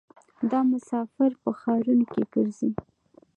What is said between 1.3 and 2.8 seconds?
په ښارونو کې ګرځي.